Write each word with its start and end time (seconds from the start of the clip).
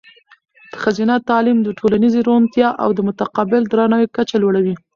ښځینه 0.81 1.15
تعلیم 1.29 1.57
د 1.63 1.69
ټولنیزې 1.79 2.19
روڼتیا 2.27 2.69
او 2.83 2.89
د 2.97 2.99
متقابل 3.07 3.61
درناوي 3.67 4.07
کچه 4.15 4.35
لوړوي. 4.43 4.75